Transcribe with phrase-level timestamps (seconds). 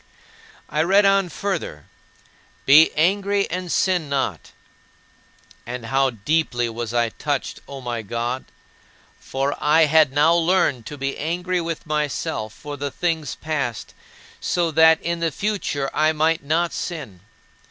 [0.71, 0.79] 10.
[0.79, 1.85] I read on further,
[2.65, 4.49] "Be angry, and sin not."
[5.63, 8.45] And how deeply was I touched, O my God;
[9.19, 13.93] for I had now learned to be angry with myself for the things past,
[14.39, 17.19] so that in the future I might not sin.